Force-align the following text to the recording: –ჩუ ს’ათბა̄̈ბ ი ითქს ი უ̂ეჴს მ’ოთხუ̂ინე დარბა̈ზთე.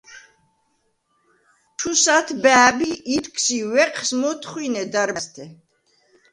–ჩუ 1.77 1.91
ს’ათბა̄̈ბ 2.01 2.77
ი 2.89 2.91
ითქს 3.15 3.45
ი 3.57 3.59
უ̂ეჴს 3.69 4.09
მ’ოთხუ̂ინე 4.19 4.83
დარბა̈ზთე. 4.93 5.45